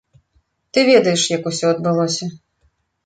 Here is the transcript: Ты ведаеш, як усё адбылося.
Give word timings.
Ты 0.71 0.79
ведаеш, 0.89 1.21
як 1.35 1.43
усё 1.53 1.65
адбылося. 1.75 2.25